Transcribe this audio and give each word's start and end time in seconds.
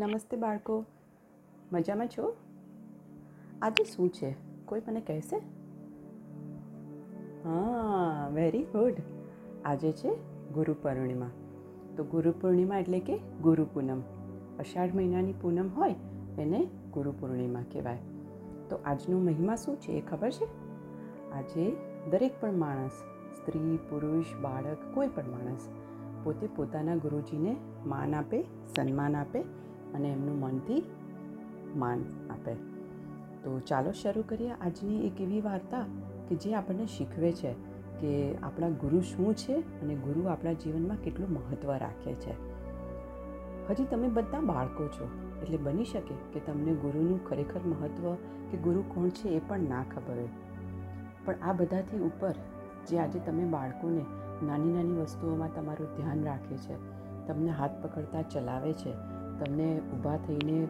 નમસ્તે 0.00 0.36
બાળકો. 0.36 0.84
મજામાં 1.72 2.08
છો? 2.08 2.36
આજે 3.62 3.84
શું 3.84 4.08
છે? 4.08 4.36
કોઈ 4.64 4.82
મને 4.88 5.00
કહેશે? 5.00 5.36
હા 7.44 8.28
વેરી 8.34 8.62
ગુડ 8.62 8.94
આજે 9.64 9.92
છે 9.92 10.14
ગુરુ 10.52 10.72
પૂર્ણિમા. 10.72 11.30
તો 11.96 12.04
ગુરુ 12.04 12.32
પૂર્ણિમા 12.32 12.78
એટલે 12.78 13.00
કે 13.00 13.18
ગુરુ 13.42 13.66
પૂનમ. 13.74 14.00
અષાઢ 14.58 14.94
મહિનાની 14.94 15.32
પૂનમ 15.32 15.68
હોય 15.68 15.94
એને 16.38 16.68
ગુરુ 16.92 17.12
પૂર્ણિમા 17.12 17.62
કહેવાય. 17.72 17.98
તો 18.68 18.78
આજનો 18.84 19.18
મહિમા 19.18 19.56
શું 19.56 19.80
છે 19.80 19.92
એ 19.92 20.00
ખબર 20.00 20.30
છે? 20.30 20.44
આજે 21.32 21.76
દરેક 22.10 22.32
પણ 22.40 22.52
માણસ, 22.52 22.92
સ્ત્રી, 23.36 23.76
પુરુષ, 23.76 24.24
બાળક, 24.42 24.94
કોઈ 24.94 25.08
પણ 25.08 25.30
માણસ 25.30 25.68
પોતે 26.24 26.48
પોતાના 26.56 26.96
ગુરુજીને 26.96 27.56
માન 27.86 28.14
આપે, 28.14 28.42
સન્માન 28.76 29.16
આપે 29.16 29.44
અને 29.94 30.08
એમનું 30.08 30.40
મનથી 30.40 30.82
માન 31.76 32.04
આપે. 32.30 32.54
તો 33.44 33.60
ચાલો 33.60 33.92
શરૂ 33.92 34.22
કરીએ 34.28 34.50
આજની 34.50 35.06
એક 35.06 35.20
એવી 35.20 35.40
વાર્તા 35.40 35.84
કે 36.28 36.34
જે 36.34 36.54
આપણને 36.54 36.86
શીખવે 36.86 37.32
છે 37.32 37.52
કે 38.00 38.34
આપણા 38.36 38.68
ગુરુ 38.68 39.00
શું 39.00 39.34
છે 39.34 39.56
અને 39.80 39.94
ગુરુ 39.94 40.24
આપણા 40.24 40.52
જીવનમાં 40.52 40.96
કેટલું 40.96 41.30
મહત્ત્વ 41.30 41.72
રાખે 41.72 42.14
છે. 42.14 42.34
હજી 43.70 43.84
તમે 43.84 44.08
બધા 44.08 44.40
બાળકો 44.40 44.86
છો, 44.88 45.08
એટલે 45.42 45.56
બની 45.56 45.84
શકે 45.84 46.14
કે 46.32 46.40
તમને 46.40 46.72
ગુરુનું 46.74 47.28
ખરેખર 47.28 47.60
મહત્ત્વ 47.60 48.14
કે 48.50 48.56
ગુરુ 48.58 48.82
કોણ 48.82 49.08
છે 49.08 49.28
એ 49.28 49.40
પણ 49.48 49.58
ના 49.58 49.82
ખબર 49.82 50.14
હોય. 50.14 50.28
પણ 51.24 51.34
આ 51.42 51.52
બધાથી 51.52 51.98
ઉપર 51.98 52.34
જે 52.88 52.98
આજે 52.98 53.18
તમે 53.18 53.44
બાળકોને 53.44 54.04
નાની 54.46 54.72
નાની 54.72 55.00
વસ્તુઓમાં 55.00 55.54
તમારું 55.54 55.96
ધ્યાન 55.96 56.24
રાખે 56.24 56.56
છે, 56.56 56.74
તમને 57.26 57.50
હાથ 57.50 57.70
પકડતા 57.82 58.22
ચલાવે 58.22 58.72
છે 58.72 58.92
તમને 59.40 59.80
ઊભા 59.80 60.16
થઈને 60.16 60.64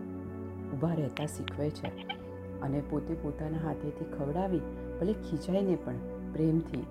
ઊભા 0.73 0.95
રહેતા 0.95 1.27
શીખવે 1.27 1.71
છે. 1.71 2.21
અને 2.61 2.83
પોતે 2.91 3.15
પોતાના 3.15 3.59
હાથેથી 3.59 4.05
ખવડાવી, 4.05 4.61
ભલે 5.01 5.13
ખીચાઈને 5.13 5.75
પણ 5.75 5.95
પ્રેમથી 6.33 6.87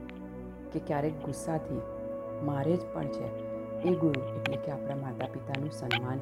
કે 0.74 0.80
ક્યારેક 0.80 1.26
ગુસ્સાથી, 1.26 1.82
મારે 2.46 2.78
જ 2.78 2.80
પણ 2.94 3.08
છે. 3.08 3.50
એ 3.82 3.96
ગુરુ 3.96 4.22
એટલે 4.22 4.58
કે 4.58 4.72
આપણા 4.72 4.96
માતા 4.96 5.26
પિતાનું 5.26 5.72
સન્માન 5.72 6.20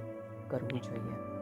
કરવું 0.49 0.81
જોઈએ. 0.81 1.38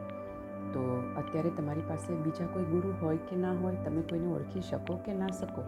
તો 0.72 1.02
અત્યારે 1.16 1.50
તમારી 1.50 1.80
પાસે 1.80 2.14
બીજા 2.14 2.46
કોઈ 2.46 2.64
ગુરુ 2.64 2.94
હોય 3.02 3.16
કે 3.16 3.36
ના 3.36 3.52
હોય, 3.52 3.76
તમે 3.84 4.02
કોઈને 4.02 4.26
ઓળખી 4.26 4.60
શકો 4.60 4.96
કે 4.96 5.14
ના 5.14 5.26
શકો? 5.26 5.62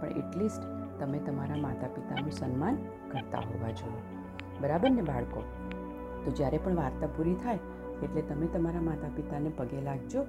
પણ 0.00 0.08
એટલીસ્ટ 0.08 0.62
તમે 1.00 1.18
તમારા 1.18 1.56
માતા 1.56 1.86
પિતાનું 1.86 2.30
સન્માન 2.30 2.76
કરતા 3.10 3.38
હોવા 3.38 3.70
જોઈએ. 3.70 4.18
બરાબર 4.60 4.90
ને 4.90 5.02
બાળકો? 5.02 5.42
તો 6.24 6.30
જ્યારે 6.30 6.58
પણ 6.58 6.74
વાર્તા 6.74 7.06
પૂરી 7.06 7.34
થાય 7.34 7.58
એટલે 8.02 8.22
તમે 8.22 8.46
તમારા 8.46 8.80
માતા 8.80 9.08
પિતાને 9.16 9.50
પગે 9.56 9.80
લાગજો 9.80 10.22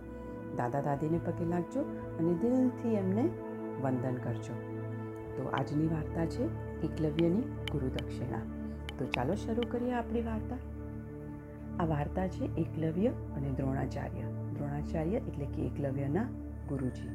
દાદા 0.58 0.82
દાદીને 0.82 1.20
પગે 1.26 1.46
લાગજો 1.46 1.82
અને 2.20 2.34
દિલથી 2.34 2.96
એમને 2.96 3.30
વંદન 3.82 4.16
કરજો. 4.16 4.54
તો 5.38 5.50
આજની 5.50 5.88
વાર્તા 5.88 6.26
છે 6.26 6.44
એકલવ્યની 6.82 7.42
ગુરુદક્ષિણા. 7.42 8.40
તો 9.00 9.06
ચાલો 9.06 9.36
શરૂ 9.36 9.62
કરીએ 9.72 9.94
આપણી 9.94 10.22
વાર્તા. 10.22 10.58
આ 11.80 11.86
વાર્તા 11.86 12.28
છે 12.28 12.56
એકલવ્ય 12.56 13.08
અને 13.08 13.50
દ્રોણાચાર્ય. 13.50 14.22
દ્રોણાચાર્ય 14.54 15.18
એટલે 15.18 15.46
કે 15.46 15.62
એકલવ્યના 15.62 16.24
ગુરુજી. 16.70 17.10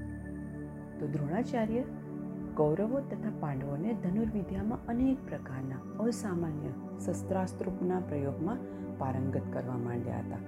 તો 1.01 1.07
દ્રોણાચાર્ય 1.07 1.83
કૌરવો 2.57 3.01
તથા 3.01 3.31
પાંડવોને 3.41 3.95
ધનુર્વિદ્યામાં 3.95 4.87
અનેક 4.87 5.29
પ્રકારના 5.29 6.03
અસામાન્ય 6.03 6.99
શસ્ત્રાસ્ત્રોના 6.99 8.01
પ્રયોગમાં 8.01 8.59
પારંગત 8.99 9.43
કરવા 9.53 9.77
માંડ્યા 9.77 10.19
હતા. 10.19 10.39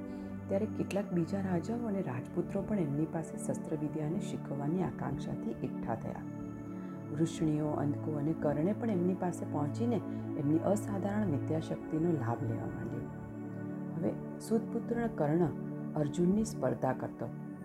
ત્યારે 0.48 0.66
કેટલાક 0.66 1.12
બીજા 1.12 1.40
રાજાઓ 1.40 1.86
અને 1.86 2.00
રાજપુત્રો 2.00 2.62
પણ 2.62 2.78
એમની 2.78 3.06
પાસે 3.12 3.36
શસ્ત્રવિદ્યાને 3.36 4.20
શીખવવાની 4.20 4.82
આકાંક્ષાથી 4.82 5.50
એકઠા 5.50 5.94
થયા. 5.94 6.22
વૃષ્ણિઓ 7.12 7.66
અંધકો 7.66 8.12
અને 8.12 8.34
કર્ણે 8.42 8.72
પણ 8.72 8.90
એમની 8.90 9.14
પાસે 9.14 9.44
પહોંચીને 9.52 9.96
એમની 10.38 10.58
અસાધારણ 10.58 11.30
વિદ્યાશક્તિનો 11.30 12.12
લાભ 12.12 12.42
લેવા 12.42 12.66
માંડ્યો. 12.66 13.00
હવે 13.96 14.12
સુદપુત્ર 14.38 15.06
કર્ણ 15.06 15.46
અર્જુનની 15.96 16.44
સ્પર્ધા 16.44 16.92
કરતો 16.92 17.24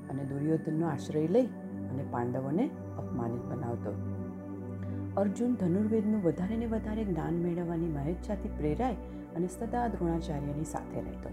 અને 0.09 0.23
દુર્યોધનનો 0.23 0.87
આશ્રય 0.87 1.27
લઈ 1.27 1.45
અને 1.89 2.05
પાંડવોને 2.11 2.67
અપમાનિત 2.97 3.41
બનાવતો. 3.41 4.10
અર્જુન 5.17 5.55
ધનુર્વેદનું 5.55 6.23
વધારે 6.23 6.57
ને 6.57 6.65
વધારે 6.65 7.03
જ્ઞાન 7.03 7.33
મેળવવાની 7.33 7.87
મહેચ્છાથી 7.87 8.49
પ્રેરાય 8.57 8.93
અને 9.35 9.47
સદા 9.47 9.87
દ્રોણાચાર્યની 9.87 10.63
સાથે 10.63 11.01
રહેતો. 11.01 11.29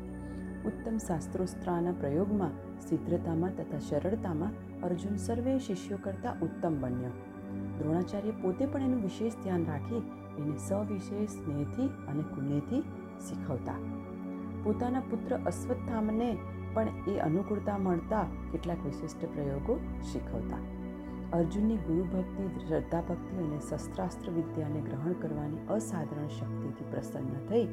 ઉત્તમ 0.68 0.98
શાસ્ત્રોસ્ત્રાના 0.98 1.92
પ્રયોગમાં, 1.92 2.50
શીઘ્રતામાં 2.80 3.50
તથા 3.56 3.78
સરળતામાં 3.78 4.82
અર્જુન 4.82 5.16
સર્વે 5.16 5.58
શિષ્યો 5.58 5.98
કરતાં 6.02 6.40
ઉત્તમ 6.40 6.80
બન્યો. 6.80 7.10
દ્રોણાચાર્ય 7.78 8.30
પોતે 8.30 8.66
પણ 8.66 8.82
એનું 8.82 9.02
વિશેષ 9.02 9.32
ધ્યાન 9.42 9.66
રાખી 9.66 10.02
એને 10.38 10.56
સવિશેષ 10.56 11.30
સ્નેહથી 11.30 11.86
અને 11.86 12.22
કુનેથી 12.22 12.82
શીખવતા. 13.20 13.78
પોતાના 14.64 15.00
પુત્ર 15.00 15.36
અશ્વત્થામને 15.46 16.36
પણ 16.74 16.88
એ 17.08 17.18
અનુકૂળતા 17.18 17.78
મળતા 17.78 18.26
કેટલાક 18.52 18.84
વિશિષ્ટ 18.84 19.24
પ્રયોગો 19.24 19.80
શીખવતા. 20.12 20.77
અર્જુનની 21.36 21.78
ગુરુભક્તિ 21.86 22.44
શ્રદ્ધા 22.60 23.00
ભક્તિ 23.08 23.40
અને 23.46 23.56
શસ્ત્રાસ્ત્ર 23.60 24.30
વિદ્યાને 24.30 24.80
ગ્રહણ 24.80 25.16
કરવાની 25.22 25.64
અસાધારણ 25.74 26.30
શક્તિથી 26.36 26.86
પ્રસન્ન 26.92 27.42
થઈ 27.48 27.66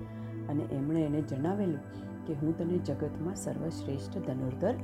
અને 0.49 0.65
એમણે 0.77 1.03
એને 1.03 1.21
જણાવેલું 1.21 2.03
કે 2.25 2.35
હું 2.41 2.57
તને 2.57 2.81
જગતમાં 2.89 3.39
સર્વશ્રેષ્ઠ 3.43 4.19
ધનુર્ધર 4.27 4.75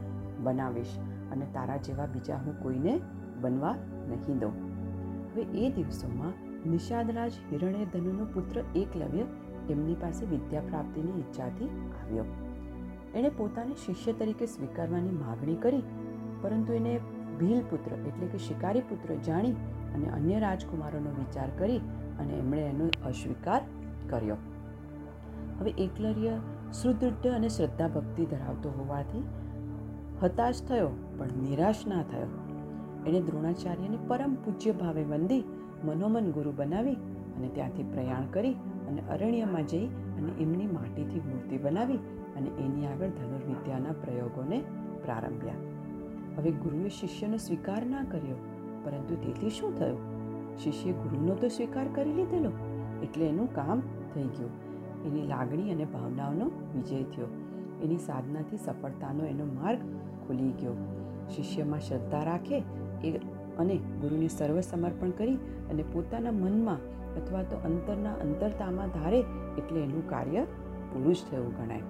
બનાવીશ 0.43 0.95
અને 1.31 1.49
તારા 1.53 1.77
જેવા 1.87 2.07
બીજા 2.07 2.39
હું 2.45 2.57
કોઈને 2.63 2.95
બનવા 3.41 3.75
નહીં 4.07 4.39
દઉં. 4.39 4.55
હવે 5.33 5.47
એ 5.65 5.71
દિવસોમાં 5.71 6.33
નિષાદરાજ 6.65 7.43
હિરણ્ય 7.51 7.85
ધનુનો 7.85 8.31
પુત્ર 8.33 8.63
એકલવ્ય 8.75 9.29
એમની 9.69 10.01
પાસે 10.01 10.25
વિદ્યા 10.25 10.67
પ્રાપ્તિની 10.69 11.17
ઈચ્છાથી 11.19 11.71
આવ્યો. 11.99 12.25
એણે 13.15 13.29
પોતાને 13.29 13.81
શિષ્ય 13.85 14.13
તરીકે 14.13 14.45
સ્વીકારવાની 14.45 15.17
માગણી 15.23 15.55
કરી, 15.55 15.83
પરંતુ 16.41 16.73
એને 16.73 16.93
ભીલ 17.39 17.61
પુત્ર 17.61 17.91
એટલે 17.93 18.27
કે 18.27 18.37
શિકારી 18.37 18.81
પુત્ર 18.81 19.15
જાણી 19.15 19.51
અને 19.95 20.07
અન્ય 20.09 20.39
રાજકુમારોનો 20.39 21.11
વિચાર 21.19 21.49
કરી 21.57 21.77
અને 22.19 22.33
એમણે 22.33 22.61
એનો 22.61 22.85
અસ્વીકાર 23.05 23.61
કર્યો. 24.09 24.35
હવે 25.59 25.71
એકલર્ય, 25.77 26.35
સુદૃઢ 26.73 27.27
અને 27.27 27.49
શ્રદ્ધા 27.49 27.87
ભક્તિ 27.87 28.25
ધરાવતો 28.25 28.69
હોવાથી 28.69 29.23
હતાશ 30.23 30.61
થયો, 30.61 30.89
પણ 31.17 31.27
નિરાશ 31.49 31.87
ના 31.87 32.03
થયો. 32.03 32.29
એણે 33.07 33.21
દ્રોણાચાર્યને 33.21 33.97
પરમ 34.07 34.35
પૂજ્ય 34.35 34.71
ભાવે 34.71 35.03
વંદી, 35.03 35.43
મનોમન 35.83 36.31
ગુરુ 36.31 36.51
બનાવી 36.51 36.97
અને 37.37 37.47
ત્યાંથી 37.47 37.83
પ્રયાણ 37.83 38.23
કરી 38.25 38.53
અને 38.89 39.01
અરણ્યમાં 39.09 39.67
જઈ 39.67 39.87
અને 39.87 40.31
એમની 40.39 40.67
માટીથી 40.67 41.19
મૂર્તિ 41.19 41.57
બનાવી 41.57 41.99
અને 42.37 42.49
એની 42.59 42.85
આગળ 42.85 43.09
ધનુર્વિદ્યાના 43.09 43.91
પ્રયોગોને 43.91 44.59
પ્રારંભ્યા. 45.05 45.70
હવે 46.37 46.51
ગુરુએ 46.63 46.89
શિષ્યનો 46.89 47.37
સ્વીકાર 47.37 47.81
ના 47.85 48.03
કર્યો, 48.11 48.39
પરંતુ 48.83 49.15
તેથી 49.23 49.49
શું 49.49 49.77
થયું? 49.79 50.01
શિષ્યે 50.57 50.93
ગુરુનો 50.93 51.35
તો 51.35 51.47
સ્વીકાર 51.47 51.87
કરી 51.95 52.13
લીધેલો, 52.13 52.51
એટલે 53.03 53.25
એનું 53.25 53.49
કામ 53.55 53.79
થઈ 54.13 54.27
ગયું. 54.37 54.53
એની 55.05 55.27
લાગણી 55.27 55.71
અને 55.71 55.85
ભાવનાઓનો 55.85 56.47
વિજય 56.75 57.03
થયો. 57.13 57.29
એની 57.83 57.97
સાધનાથી 57.97 58.57
સફળતાનો 58.57 59.23
એનો 59.25 59.45
માર્ગ 59.53 59.85
ખુલી 60.25 60.53
ગયો. 60.61 60.75
શિષ્યમાં 61.29 61.79
શ્રદ્ધા 61.79 62.23
રાખે 62.23 62.57
એ 63.03 63.11
અને 63.59 63.75
ગુરુને 64.01 64.27
સર્વ 64.27 64.59
સમર્પણ 64.61 65.11
કરી 65.11 65.37
અને 65.71 65.83
પોતાના 65.93 66.31
મનમાં 66.31 66.81
અથવા 67.17 67.43
તો 67.43 67.57
અંતરના 67.67 68.13
અંતરતામાં 68.25 68.89
ધારે 68.89 69.19
એટલે 69.57 69.79
એનું 69.83 70.05
કાર્ય 70.09 70.43
પૂરું 70.91 71.15
જ 71.15 71.19
થયું 71.31 71.51
ગણાય. 71.57 71.85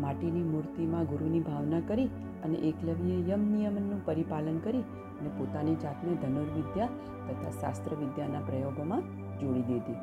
માટીની 0.00 0.44
મૂર્તિમાં 0.44 1.04
ગુરુની 1.04 1.40
ભાવના 1.40 1.82
કરી 1.88 2.08
અને 2.44 2.58
એકલવ્યે 2.58 3.18
યમ 3.28 3.42
નિયમનનું 3.52 4.06
પરિપાલન 4.06 4.58
કરી 4.58 4.84
અને 5.20 5.30
પોતાની 5.38 5.74
જાતને 5.74 6.14
ધનુર્વિદ્યા 6.14 6.88
તથા 7.28 7.50
શાસ્ત્ર 7.60 7.94
વિદ્યાના 7.94 8.40
પ્રયોગોમાં 8.40 9.02
જોડી 9.38 9.62
દીધી. 9.62 9.98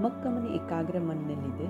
મક્કમ 0.00 0.36
અને 0.36 0.54
એકાગ્ર 0.54 1.00
મનને 1.00 1.34
લીધે 1.34 1.68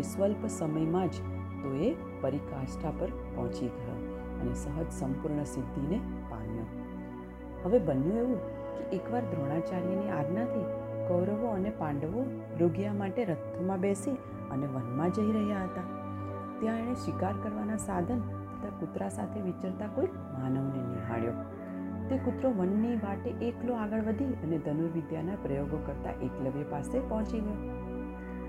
એ 0.00 0.02
સ્વલ્પ 0.02 0.46
સમયમાં 0.48 1.08
જ 1.08 1.16
તો 1.62 1.74
એ 1.82 1.90
પરિકાષ્ઠા 2.20 2.90
પર 2.90 3.10
પહોંચી 3.34 3.70
ગયો 3.76 3.98
અને 4.40 4.54
સહજ 4.54 4.88
સંપૂર્ણ 4.90 5.44
સિદ્ધિને 5.44 6.00
પામ્યો. 6.30 6.68
હવે 7.64 7.78
બન્યું 7.78 8.16
એવું 8.16 8.40
કે 8.78 8.96
એકવાર 8.96 9.22
દ્રોણાચાર્યની 9.22 10.10
આજ્ઞાથી 10.10 10.66
કૌરવો 11.08 11.48
અને 11.48 11.70
પાંડવો 11.70 12.24
મૃગયા 12.60 12.92
માટે 12.92 13.24
રથમાં 13.24 13.80
બેસી 13.80 14.16
અને 14.50 14.66
વનમાં 14.66 15.10
જઈ 15.10 15.32
રહ્યા 15.32 15.64
હતા. 15.64 16.03
ત્યાં 16.60 16.80
એણે 16.80 16.96
શિકાર 17.04 17.34
કરવાના 17.42 17.80
સાધન 17.84 18.20
તથા 18.30 18.72
કૂતરા 18.80 19.10
સાથે 19.16 19.44
વિચરતા 19.46 19.90
કોઈ 19.96 20.10
માનવને 20.34 20.82
નિહાળ્યો. 20.84 21.36
તે 22.08 22.18
કૂતરો 22.24 22.50
વનની 22.58 22.96
વાટે 23.02 23.30
એકલો 23.46 23.76
આગળ 23.76 24.02
વધી 24.08 24.34
અને 24.44 24.58
ધનુર્વિદ્યાના 24.58 25.38
પ્રયોગો 25.44 25.78
કરતા 25.86 26.14
એકલવ્ય 26.22 26.66
પાસે 26.70 26.96
પહોંચી 27.08 27.40
ગયો. 27.40 27.58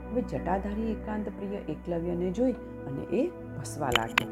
હવે 0.10 0.22
જટાધારી 0.22 0.90
એકાંત 0.92 1.30
પ્રિય 1.38 1.62
એકલવ્યને 1.74 2.30
જોઈ 2.32 2.56
અને 2.88 3.04
એ 3.20 3.22
ભસવા 3.56 3.92
લાગ્યો. 3.98 4.30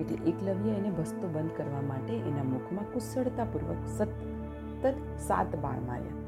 એટલે 0.00 0.18
એકલવ્ય 0.30 0.72
એને 0.72 0.90
ભસતો 0.90 1.26
બંધ 1.28 1.54
કરવા 1.56 1.84
માટે 1.88 2.14
એના 2.22 2.46
મુખમાં 2.50 2.90
કુશળતાપૂર્વક 2.92 3.80
સતત 3.96 4.94
સાત 5.18 5.56
બાણ 5.56 5.80
માર્યા. 5.86 6.20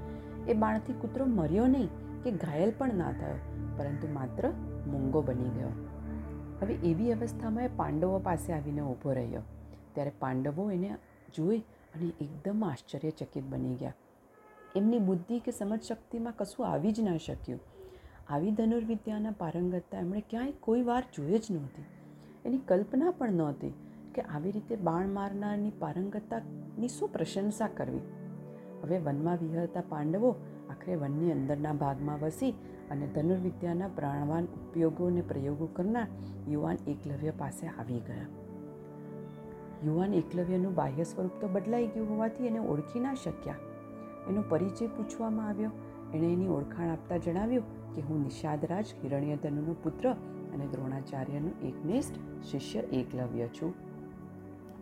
એ 0.48 0.54
બાણથી 0.54 0.96
કૂતરો 1.02 1.26
મર્યો 1.34 1.66
નહીં 1.66 1.88
કે 2.24 2.30
ઘાયલ 2.38 2.72
પણ 2.78 2.94
ના 2.94 3.12
થયો, 3.12 3.38
પરંતુ 3.78 4.08
માત્ર 4.12 4.44
મૂંગો 4.86 5.20
બની 5.22 5.52
ગયો. 5.58 5.72
હવે 6.60 6.74
એવી 6.74 7.12
અવસ્થામાં 7.12 7.64
એ 7.64 7.68
પાંડવો 7.76 8.18
પાસે 8.18 8.52
આવીને 8.52 8.80
ઊભો 8.80 9.12
રહ્યો. 9.12 9.42
ત્યારે 9.94 10.12
પાંડવો 10.18 10.70
એને 10.70 10.96
જોઈ 11.34 11.58
અને 11.94 12.12
એકદમ 12.20 12.64
આશ્ચર્યચકિત 12.64 13.44
બની 13.44 13.74
ગયા. 13.74 13.92
એમની 14.76 14.98
બુદ્ધિ 14.98 15.38
કે 15.38 15.50
સમજ 15.50 15.82
શક્તિમાં 15.82 16.32
કશું 16.36 16.66
આવી 16.66 16.92
જ 16.92 17.00
ન 17.00 17.16
શક્યું. 17.16 17.60
આવી 18.28 18.50
ધનુર્વિદ્યાના 18.50 19.30
પારંગતતા 19.30 19.98
એમણે 19.98 20.20
ક્યાંય 20.30 20.52
કોઈ 20.60 20.82
વાર 20.82 21.02
જોઈ 21.14 21.38
જ 21.38 21.46
નહોતી. 21.50 21.84
એની 22.44 22.58
કલ્પના 22.58 23.10
પણ 23.10 23.32
નહોતી 23.32 23.74
કે 24.14 24.22
આવી 24.22 24.50
રીતે 24.50 24.76
બાણ 24.76 25.08
મારનારની 25.08 25.70
પારંગતતાની 25.70 26.88
શું 26.88 27.12
પ્રશંસા 27.12 27.68
કરવી. 27.76 28.00
હવે 28.82 28.98
વનમાં 28.98 29.36
વિહરતા 29.36 29.82
પાંડવો 29.88 30.36
આખરે 30.70 30.96
વનની 30.96 31.32
અંદરના 31.32 31.72
ભાગમાં 31.72 32.20
વસી 32.20 32.50
અને 32.90 33.06
ધનુર્વિદ્યાના 33.06 33.88
પ્રાણવાન 33.88 34.44
ઉપયોગો 34.44 35.06
અને 35.06 35.20
પ્રયોગો 35.20 35.66
કરનાર 35.66 36.06
યુવાન 36.48 36.76
એકલવ્ય 36.86 37.30
પાસે 37.30 37.66
આવી 37.66 38.00
ગયા. 38.00 38.26
યુવાન 39.84 40.14
એકલવ્યનું 40.14 40.74
બાહ્ય 40.74 41.04
સ્વરૂપ 41.04 41.30
તો 41.40 41.48
બદલાઈ 41.48 41.86
ગયું 41.86 42.10
હોવાથી 42.10 42.46
એને 42.46 42.58
ઓળખી 42.58 43.00
ના 43.00 43.14
શક્યા. 43.14 43.54
એનો 44.28 44.44
પરિચય 44.48 44.86
પૂછવામાં 44.86 45.48
આવ્યો. 45.48 45.70
એણે 46.14 46.32
એની 46.32 46.48
ઓળખાણ 46.48 46.88
આપતા 46.88 47.16
જણાવ્યું 47.16 47.94
કે 47.94 48.00
હું 48.00 48.22
નિષાદરાજ 48.22 48.84
હિરણ્યધનુનો 49.04 49.74
પુત્ર 49.82 50.12
અને 50.52 50.66
દ્રોણાચાર્યનો 50.66 51.66
એકનિષ્ઠ 51.66 52.42
શિષ્ય 52.42 52.78
એકલવ્ય 52.78 53.46
છું. 53.46 53.74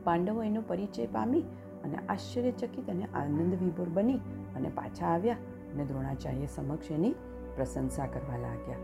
પાંડવો 0.04 0.42
એનો 0.42 0.62
પરિચય 0.66 1.06
પામી 1.06 1.40
અને 1.84 1.96
આશ્ચર્યચકિત 2.08 2.90
અને 2.90 3.04
આનંદ 3.04 3.54
વિભોર 3.54 3.88
બની 3.88 4.16
અને 4.56 4.68
પાછા 4.68 5.06
આવ્યા. 5.06 5.36
અને 5.72 5.84
દ્રોણાચાર્ય 5.84 6.46
સમક્ષ 6.46 6.90
એની 6.90 7.14
પ્રશંસા 7.56 8.06
કરવા 8.06 8.38
લાગ્યા. 8.38 8.82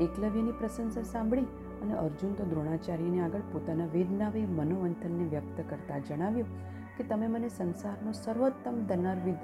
એકલવ્યની 0.00 0.58
પ્રશંસા 0.58 1.02
સાંભળી 1.02 1.48
અને 1.82 1.94
અર્જુન 1.94 2.32
તો 2.34 2.44
દ્રોણાચાર્યને 2.44 3.20
આગળ 3.20 3.46
પોતાના 3.52 3.88
વેદનાવી 3.94 4.46
મનોમંથનને 4.58 5.24
વ્યક્ત 5.24 5.58
કરતા 5.70 5.98
જણાવ્યું 6.08 6.50
કે 6.96 7.04
તમે 7.04 7.26
મને 7.26 7.48
સંસારનો 7.48 8.12
સર્વોત્તમ 8.12 8.78
ધનર્વિદ 8.86 9.40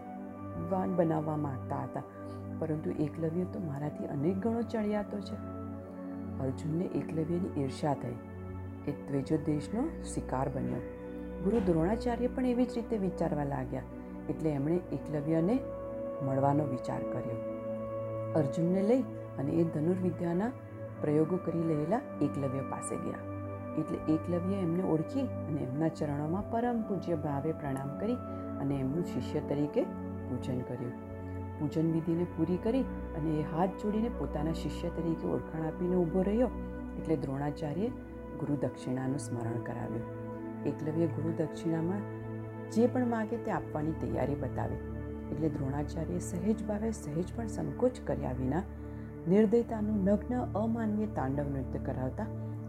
વિદ્વાન 0.56 0.96
બનાવવા 0.96 1.36
માગતા 1.36 1.82
હતા, 1.82 2.02
પરંતુ 2.58 2.90
એકલવ્ય 2.90 3.44
તો 3.44 3.60
મારાથી 3.60 4.06
અનેક 4.06 4.36
ગણો 4.38 4.62
ચડિયાતો 4.62 5.20
છે. 5.20 5.36
અર્જુનને 6.40 6.84
એકલવ્યની 6.84 7.62
ઈર્ષા 7.62 7.94
થઈ. 7.94 8.16
એ 8.88 8.92
ત્રેજો 9.08 9.36
દેશનો 9.46 9.82
શિકાર 10.04 10.48
બન્યો. 10.48 10.82
ગુરુ 11.44 11.60
દ્રોણાચાર્ય 11.60 12.26
પણ 12.26 12.46
એવી 12.46 12.64
જ 12.64 12.72
રીતે 12.74 12.96
વિચારવા 12.96 13.44
લાગ્યા, 13.44 13.82
એટલે 14.28 14.50
એમણે 14.50 14.76
એકલવ્યને 14.92 15.56
મળવાનો 16.22 16.64
વિચાર 16.64 17.02
કર્યો. 17.02 17.56
અર્જુનને 18.36 18.82
લઈ 18.82 19.02
અને 19.38 19.52
એ 19.52 19.64
ધનુર્વિદ્યાના 19.64 20.52
પ્રયોગો 21.00 21.36
કરી 21.36 21.62
રહેલા 21.62 22.00
એકલવ્ય 22.22 22.60
પાસે 22.60 22.96
ગયા. 22.96 23.18
એટલે 23.78 24.12
એકલવ્ય 24.12 24.54
એમને 24.56 24.82
ઓળખી 24.82 25.20
અને 25.20 25.60
એમના 25.60 25.88
ચરણોમાં 25.88 26.50
પરમ 26.50 26.82
પૂજ્ય 26.82 27.14
ભાવે 27.14 27.52
પ્રણામ 27.52 27.98
કરી 27.98 28.14
અને 28.60 28.74
એમનું 28.74 29.04
શિષ્ય 29.04 29.40
તરીકે 29.40 29.82
પૂજન 30.28 30.60
કર્યું. 30.60 30.92
પૂજન 31.58 31.92
વિધિને 31.92 32.24
પૂરી 32.24 32.56
કરી 32.56 32.82
અને 32.82 33.30
એ 33.30 33.42
હાથ 33.42 33.70
જોડીને 33.70 34.08
પોતાના 34.08 34.52
શિષ્ય 34.52 34.88
તરીકે 34.88 35.28
ઓળખાણ 35.28 35.66
આપીને 35.66 35.96
ઊભો 35.96 36.22
રહ્યો 36.22 36.50
એટલે 36.98 37.16
દ્રોણાચાર્યે 37.16 37.88
ગુરુ 38.40 38.56
દક્ષિણાનું 38.56 39.18
સ્મરણ 39.18 39.62
કરાવ્યું. 39.62 40.02
એકલવ્ય 40.66 41.06
ગુરુ 41.06 41.32
દક્ષિણામાં 41.36 42.00
જે 42.70 42.86
પણ 42.86 43.06
માગે 43.06 43.36
તે 43.36 43.50
આપવાની 43.50 43.92
તૈયારી 43.92 44.34
બતાવી. 44.34 44.95
એટલે 45.32 45.48
દ્રોણાચાર્ય 45.48 46.18
સહેજ 46.18 46.64
ભાવે 46.64 46.90
સહેજ 46.90 47.32
પણ 47.36 47.46
સંકોચ 47.46 48.00
કર્યા 48.06 48.32
વિના 48.32 48.64
નિર્દયતાનું 49.28 49.98
નગ્ન 50.04 50.34
અમાનવીય 50.58 51.06
તાંડવ 51.06 51.48
નૃત્ય 51.48 51.78
કરાવતા 51.78 52.26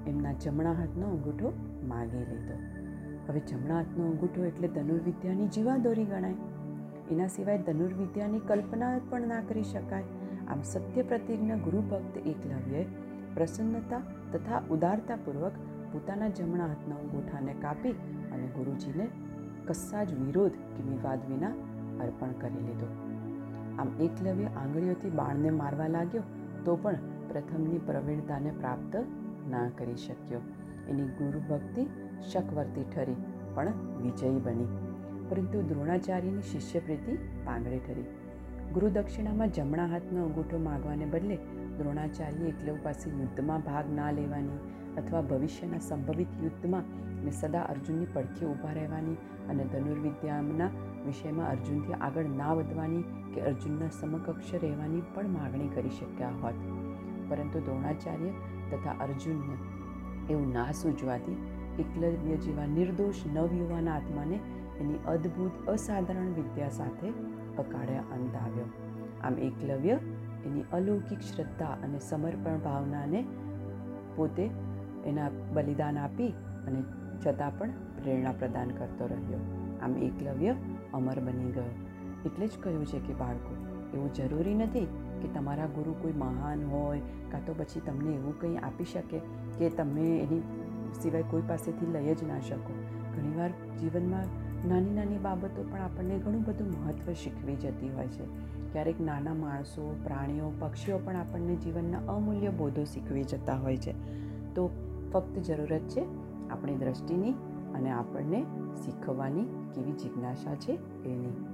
એમના 0.07 0.33
જમણા 0.33 0.73
હાથનો 0.73 1.07
અંગૂઠો 1.07 1.53
માગી 1.83 2.25
લીધો. 2.25 2.57
હવે 3.27 3.39
જમણા 3.39 3.75
હાથનો 3.75 4.05
અંગૂઠો 4.05 4.45
એટલે 4.45 4.67
ધનુર્વિદ્યાની 4.67 5.47
જીવાદોરી 5.47 6.05
ગણાય. 6.05 6.35
એના 7.11 7.27
સિવાય 7.27 7.57
ધનુર્વિદ્યાની 7.57 8.39
કલ્પના 8.39 8.93
પણ 9.09 9.27
ના 9.27 9.41
કરી 9.41 9.63
શકાય. 9.63 10.05
આમ 10.47 10.61
સત્ય 10.63 11.03
પ્રતિજ્ઞ 11.03 11.55
ગુરુ 11.57 11.81
ભક્ત 11.81 12.17
એકલવ્યએ 12.25 12.83
પ્રસન્નતા 13.35 14.01
તથા 14.33 14.61
ઉદારતાપૂર્વક 14.69 15.55
પોતાના 15.91 16.29
જમણા 16.29 16.67
હાથના 16.67 16.97
અંગૂઠાને 16.97 17.53
કાપી 17.53 17.95
અને 18.33 18.47
ગુરુજીને 18.47 19.07
કશા 19.67 20.03
જ 20.03 20.13
વિરોધ 20.13 20.57
કે 20.75 20.85
વિવાદ 20.89 21.27
વિના 21.29 21.53
અર્પણ 22.01 22.31
કરી 22.31 22.67
લીધો. 22.67 22.87
આમ 23.79 24.01
એકલવ્ય 24.01 24.45
આંગળીઓથી 24.45 25.09
બાણને 25.09 25.49
મારવા 25.49 25.87
લાગ્યો 25.87 26.23
તો 26.65 26.75
પણ 26.75 26.95
પ્રથમની 27.29 27.77
પ્રવીણતાને 27.77 28.51
પ્રાપ્ત 28.51 28.95
ના 29.49 29.69
કરી 29.77 29.95
શક્યો. 29.95 30.39
એની 30.89 31.03
ગુરુ 31.03 31.39
ભક્તિ 31.39 31.85
શકવર્તી 32.31 32.83
ઠરી, 32.83 33.15
પણ 33.55 33.67
વિજયી 34.01 34.39
બની. 34.39 34.65
પરંતુ 35.29 35.61
દ્રોણાચાર્યની 35.61 36.41
શિષ્યપ્રીતિ 36.41 37.17
પાંગળી 37.45 37.79
ઠરી. 37.79 38.05
ગુરુ 38.73 38.89
દક્ષિણામાં 38.89 39.49
જમણા 39.49 39.85
હાથનો 39.85 40.23
અંગૂઠો 40.23 40.57
માગવાને 40.57 41.05
બદલે 41.05 41.35
દ્રોણાચાર્ય 41.77 42.45
એકલવ 42.45 42.77
પાસે 42.83 43.09
યુદ્ધમાં 43.09 43.61
ભાગ 43.61 43.93
ના 43.95 44.11
લેવાની 44.11 44.59
અથવા 44.97 45.21
ભવિષ્યના 45.21 45.79
સંભવિત 45.79 46.27
યુદ્ધમાં 46.43 46.83
ને 47.25 47.31
સદા 47.31 47.61
અર્જુનની 47.61 48.05
પડખે 48.13 48.45
ઊભા 48.45 48.73
રહેવાની 48.73 49.13
અને 49.49 49.63
ધનુર્વિદ્યાના 49.63 50.69
વિષયમાં 51.05 51.49
અર્જુનથી 51.49 51.93
આગળ 51.93 52.25
ના 52.25 52.53
વધવાની 52.53 53.03
કે 53.35 53.41
અર્જુનના 53.41 53.89
સમકક્ષ 53.89 54.53
રહેવાની 54.53 55.01
પણ 55.13 55.29
માગણી 55.29 55.67
કરી 55.67 55.89
શક્યા 55.89 56.29
હોત. 56.29 56.53
પરંતુ 57.29 57.59
દ્રોણાચાર્ય 57.59 58.29
તથા 58.71 58.91
અર્જુનને 59.03 59.55
એવું 60.33 60.53
ના 60.53 60.71
સૂચવાથી 60.71 61.37
એકલવ્ય 61.79 62.35
જેવા 62.35 62.65
નિર્દોષ 62.65 63.15
નવયુવાના 63.33 63.95
આત્માને 63.95 64.39
એની 64.79 64.95
અદ્ભુત, 65.07 65.69
અસાધારણ 65.69 66.33
વિદ્યા 66.33 66.69
સાથે 66.69 67.09
અકાળે 67.57 67.97
અંત 67.97 68.35
આવ્યો 68.35 68.65
આમ 69.23 69.37
એકલવ્ય 69.37 69.99
એની 70.45 70.63
અલૌકિક 70.73 71.19
શ્રદ્ધા 71.19 71.65
અને 71.65 71.99
સમર્પણ 71.99 72.57
ભાવનાને 72.57 73.25
પોતે 74.15 74.49
એના 75.07 75.29
બલિદાન 75.53 75.97
આપી 75.97 76.27
અને 76.67 76.83
છતાં 77.25 77.57
પણ 77.57 77.69
પ્રેરણા 77.69 78.31
પ્રદાન 78.31 78.69
કરતો 78.69 79.07
રહ્યો. 79.07 79.39
આમ 79.81 79.97
એકલવ્ય 79.97 80.55
અમર 80.93 81.19
બની 81.19 81.51
ગયો. 81.51 81.69
એટલે 82.25 82.47
જ 82.47 82.49
કહ્યું 82.63 82.85
છે 82.85 82.99
કે 82.99 83.13
બાળકો, 83.13 83.55
એવું 83.93 84.13
જરૂરી 84.13 84.53
નથી 84.53 84.87
કે 85.21 85.27
તમારા 85.27 85.65
ગુરુ 85.65 85.95
કોઈ 86.01 86.11
મહાન 86.11 86.65
હોય 86.65 87.01
કાં 87.31 87.45
તો 87.45 87.53
પછી 87.57 87.79
તમને 87.79 88.15
એવું 88.15 88.41
કંઈ 88.41 88.57
આપી 88.57 88.85
શકે 88.85 89.19
કે 89.57 89.69
તમે 89.69 90.17
એની 90.17 90.41
સિવાય 91.01 91.23
કોઈ 91.23 91.41
પાસેથી 91.41 91.85
લઈ 91.85 92.15
જ 92.15 92.23
ના 92.23 92.39
શકો. 92.39 92.73
ઘણીવાર 93.15 93.49
જીવનમાં 93.49 94.47
નાની 94.69 94.89
નાની 94.89 95.17
બાબતો 95.17 95.63
પણ 95.71 95.79
આપણને 95.79 96.19
ઘણું 96.19 96.43
બધું 96.43 96.67
મહત્ત્વ 96.67 97.13
શીખવી 97.13 97.55
જતી 97.55 97.89
હોય 97.89 98.07
છે. 98.07 98.25
ક્યારેક 98.73 99.01
નાના 99.01 99.33
માણસો, 99.33 99.99
પ્રાણીઓ, 100.03 100.53
પક્ષીઓ 100.59 100.97
પણ 100.97 101.15
આપણને 101.15 101.55
જીવનના 101.55 101.97
અમૂલ્ય 101.97 102.49
બોધો 102.49 102.83
શીખવી 102.83 103.23
જતા 103.23 103.53
હોય 103.53 103.77
છે. 103.77 103.91
તો 104.55 104.86
ફક્ત 105.13 105.39
જરૂરત 105.39 105.81
છે 105.81 106.05
આપણી 106.49 106.75
દ્રષ્ટિની 106.75 107.31
અને 107.75 107.89
આપણને 107.89 108.43
શીખવવાની 108.85 109.43
કેવી 109.75 109.91
જિજ્ઞાસા 109.91 110.55
છે 110.55 110.71
એની. 111.05 111.45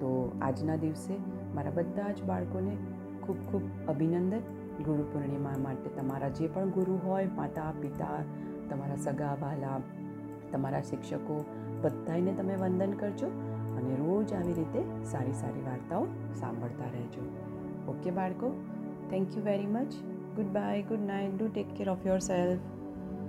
તો 0.00 0.38
આજના 0.42 0.76
દિવસે 0.76 1.16
મારા 1.54 1.70
બધા 1.70 2.12
જ 2.12 2.22
બાળકોને 2.22 2.76
ખૂબ 3.26 3.36
ખૂબ 3.36 3.62
અભિનંદન. 3.88 4.40
ગુરુ 4.76 5.02
પૂર્ણિમા 5.02 5.50
માટે 5.58 5.90
તમારા 5.90 6.28
જે 6.28 6.48
પણ 6.48 6.68
ગુરુ 6.68 6.98
હોય, 7.04 7.28
માતા, 7.36 7.72
પિતા, 7.80 8.18
તમારા 8.70 8.96
સગા 8.96 9.36
વાલા 9.40 9.80
તમારા 10.52 10.80
શિક્ષકો 10.80 11.44
બધાને 11.82 12.32
તમે 12.32 12.56
વંદન 12.56 12.92
કરજો 12.92 13.26
અને 13.76 13.94
રોજ 13.94 14.32
આવી 14.32 14.52
રીતે 14.52 15.04
સારી 15.04 15.32
સારી 15.32 15.60
વાર્તાઓ 15.60 16.06
સાંભળતા 16.34 16.84
રહેજો. 16.84 17.24
ઓકે 17.88 18.10
બાળકો 18.10 18.50
thank 19.10 19.36
you 19.36 19.44
very 19.44 19.66
much 19.66 19.94
goodbye 20.44 20.82
good 20.82 21.00
night 21.00 21.38
do 21.38 21.48
take 21.48 21.74
care 21.76 21.90
of 21.90 22.06
yourself 22.18 22.58